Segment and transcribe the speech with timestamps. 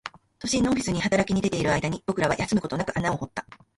[0.39, 3.45] 都心のオフィスに働き出ている間に、僕らは休むことなく穴を掘った